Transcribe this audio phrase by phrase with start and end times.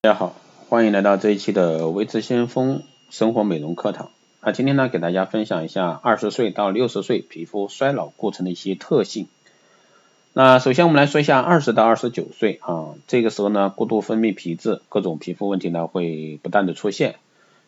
[0.00, 0.36] 大家好，
[0.68, 4.10] 欢迎来到这一期的维持先锋生活美容课堂。
[4.40, 9.26] 那今天呢，给大家分享一下二十岁到六十岁皮肤衰老过程的一些特性。
[10.34, 17.16] 那首先我们来说一下二十到二十九岁啊，这个时候呢，过度分泌皮质，各种皮肤问题呢会不断的出现。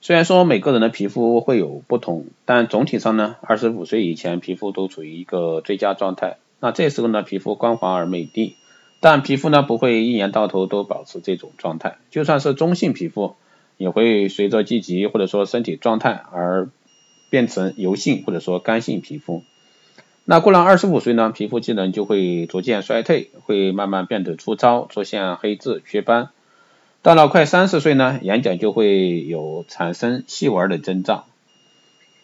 [0.00, 6.36] 虽然说每个人的皮肤会有不同，但总体上呢，二十五岁以前皮肤都处于一个最佳状态。
[6.60, 8.54] 那这时候呢，皮肤光滑而美丽。
[9.00, 13.34] 但皮肤呢不会一年到头都保持这种状态，就算是中性皮肤，
[13.78, 16.68] 也会随着季节或者说身体状态而
[17.30, 19.42] 变成油性或者说干性皮肤。
[20.26, 26.28] 那过了二十五岁呢，皮肤机能就会逐渐衰退，会慢慢变得粗糙，出现黑痣、雀斑。
[27.02, 31.24] 到了快三十岁呢，眼角就会有产生细纹的征兆。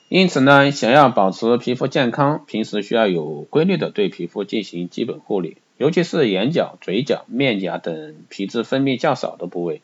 [0.08, 5.56] 因此呢，想要保持皮肤健康，平时需要有规律的对皮肤进行基本护理。
[5.78, 9.82] 尤其是眼角、嘴角、面颊等皮脂分泌较少的部位，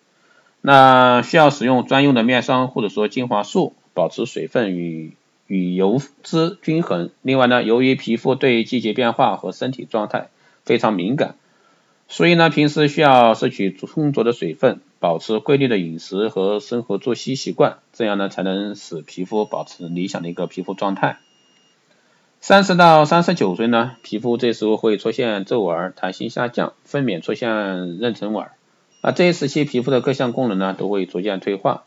[0.60, 5.12] 那需要使用专用的面霜或者说精华素，保持水分与
[5.47, 7.11] 与油脂均衡。
[7.20, 10.28] 另外呢，由于皮肤对季节变化和身体状态
[10.64, 11.34] 非常敏感，
[12.08, 21.19] 所以呢，平时需要摄取充足的水分，保持规律的饮食和生活作息习惯，这样呢，才能使皮肤保持理想的一个皮肤状态。
[22.43, 27.48] 三十到三十九岁呢，皮肤这时候会出现皱纹、弹性下降、分娩出现
[28.01, 28.48] 妊娠纹，
[29.01, 31.85] 啊，这一时期皮肤的各项功能呢都会逐渐退化，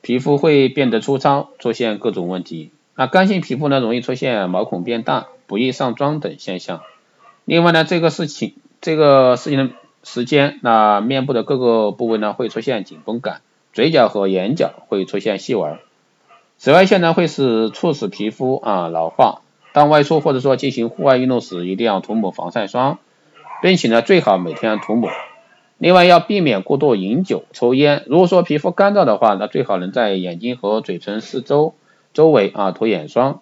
[0.00, 2.70] 皮肤会变得粗糙，出现各种问题。
[2.94, 6.82] 那干性皮肤呢，容易出现毛孔变大、不易上妆等现象。
[7.44, 9.74] 另外呢，这个事情这个事情的
[10.04, 13.40] 时间，那面部的各个部位呢会出现紧绷感，
[13.72, 15.78] 嘴角和眼角会出现细纹。
[16.58, 19.39] 紫外线呢会使促使皮肤啊老化。
[19.72, 22.98] 当外出或者说进行户外运动时，一定要涂抹防晒霜，
[23.62, 25.10] 并且呢最好每天涂抹。
[25.78, 28.04] 另外要避免过度饮酒、抽烟。
[28.06, 31.74] 如果说皮肤干燥的话，那最好能在眼睛和嘴唇四周
[32.12, 33.40] 周围啊涂眼霜。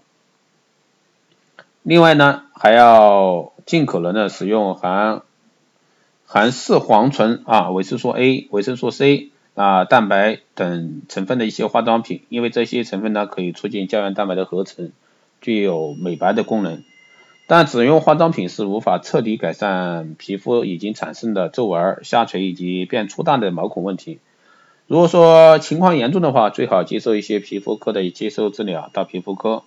[1.83, 5.23] 另外呢还要尽可能的使用含
[6.27, 14.92] 含视黄醇啊、维生素 A、维生素 C 啊、蛋白等成分的一些化妆品，因为这些成分呢可以促进胶原蛋白的合成。
[15.41, 16.83] 具有美白的功能，
[17.47, 24.19] 但只用化妆品是无法彻底改善皮肤已经产生的皱纹、下垂以及变粗大的毛孔问题。
[24.87, 29.63] 如果说情况严重的话，最好接受一些皮肤科的接受治疗，到皮肤科。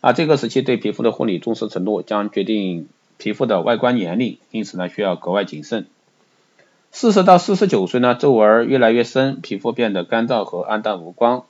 [0.00, 5.86] 啊，这个时期对皮肤的护理重视程度将决定皮肤的外观年龄，因此呢需要格外谨慎。
[6.90, 11.44] 四十到四十九岁呢，皱纹越来越深，皮肤变得干燥和暗淡无光。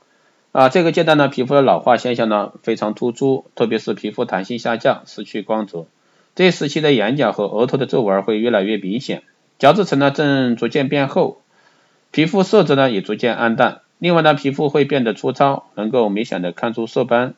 [0.55, 5.87] 啊，这个阶段呢，皮肤的老化现象呢非常突出，特别是皮肤弹性下降，失去光泽。
[6.37, 9.25] 这时期的眼角和额头的皱纹会越来越明显，
[9.59, 11.41] 角质层呢正逐渐变厚，
[12.13, 13.81] 皮肤色泽呢也逐渐暗淡。
[13.99, 17.35] 另外呢，皮肤会变得粗糙，能够明显的看出色斑。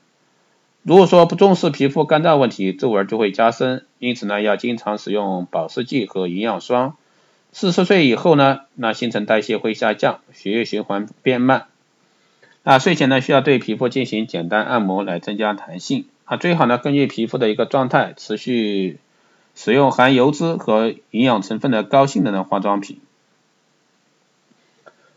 [0.82, 3.86] 如果说不重视皮肤干燥问题，皱纹就会加深。
[3.98, 6.98] 因此呢，要经常使用保湿剂和营养霜。
[7.50, 11.68] 四十岁以后呢，那新陈代谢会下降，血液循环变慢。
[12.66, 18.98] 啊，睡前呢需要对皮肤进行简单按摩来增加弹性啊，最好呢根据皮肤的一个状态持续
[19.54, 22.98] 使用含油脂和营养成分的高性能的化妆品。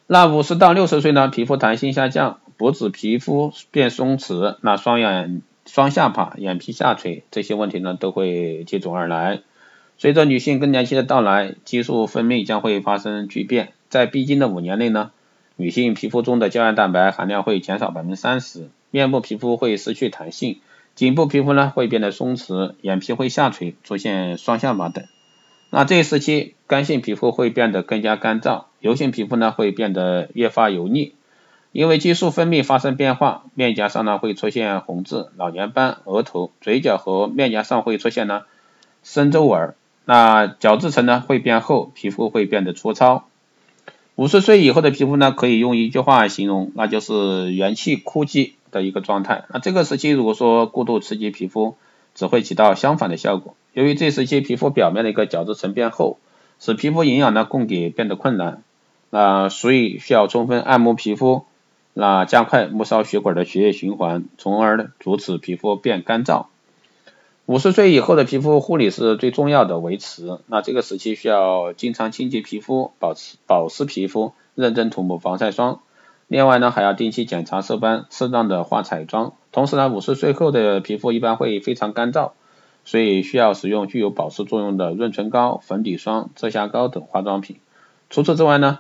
[0.06, 9.42] 那五十到六十岁呢，皮肤弹性下降，脖子皮肤变松弛，那双眼、双下巴、眼皮下垂这些问题呢都会接踵而来。
[9.98, 15.10] 随着女性更年期的到来，激素分泌将会发生巨变，在必经的五年内呢。
[15.60, 20.62] 女性皮肤中的胶原蛋白含量会减少百分之三十，面部皮肤会失去弹性，
[20.96, 25.04] 颈部皮肤呢会变得松弛，眼皮会下垂，出现双下巴等。
[25.70, 31.14] 那这一时期，干性皮肤会变得更加干燥，油性皮肤呢会变得越发油腻，
[31.74, 38.44] 因为激素分泌发生变化，面颊上呢会出现红痣、老年斑，额头、嘴角和面颊上会出现呢
[39.04, 43.26] 深皱纹，那角质层呢会变厚，皮肤会变得粗糙。
[44.20, 49.46] 五十岁以后的皮肤呢，可以用一句话形容，那就是元气枯竭的一个状态。
[49.48, 51.78] 那这个时期如果说过度刺激皮肤，
[52.16, 53.56] 只会起到相反的效果。
[53.72, 56.18] 由于这时期皮肤表面的一个角质层变厚，
[56.60, 58.62] 使皮肤营养呢供给变得困难，
[59.10, 61.46] 那所以需要充分按摩皮肤，
[61.94, 66.48] 那加快末梢血管的血液循环，从而阻止皮肤变干燥。
[67.50, 75.80] 五十岁以后的皮肤护理是最重要的维持，那这个时期需要经常清洁皮肤，保持保湿皮肤，认真涂抹防晒霜。
[76.28, 79.34] 另外呢，还要定期检查色斑，适当的化彩妆。
[79.52, 82.34] 同时呢，五十岁后的皮肤一般会非常干燥，
[82.86, 87.58] 所以需要使用具有保湿作用的润唇膏、粉底霜、遮瑕膏等化妆品。
[88.12, 88.78] 除此之外呢，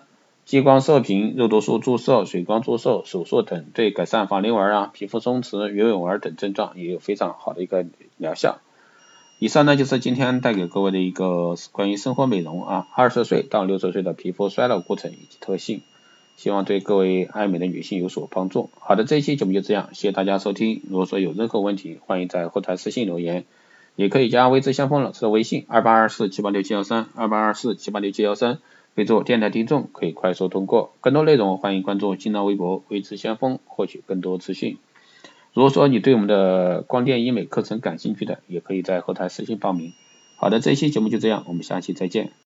[0.49, 7.85] 激光射频、肉毒素注射、水光注射、手术等，对改善法令纹啊、皮肤松弛、鱼尾纹等症状也有非常好的一个
[8.17, 8.57] 疗效。
[9.37, 15.83] 以上呢就是今天带给各位的一个关于生活美容啊，二十岁到六十岁的皮肤衰老过程以及特性，
[16.35, 18.71] 希望对各位爱美的女性有所帮助。
[18.79, 20.81] 好的，这一期节目就这样，谢谢大家收听。
[20.89, 23.45] 如果说有任何问题，欢迎在后台私信留言，
[23.95, 28.57] 也可以加微之相锋老师的微信二八二四七八六七幺三二八二四七八六七幺三。
[28.99, 34.77] 备注电台听众可以快速通过，更多内容欢迎关注新浪微博微知先锋获取更多资讯。
[35.53, 39.93] 如果说你对我们的光电医美课程感兴趣的，也可以在后台私信报名。
[40.35, 42.33] 好的，这一期节目就这样，我们下期再见。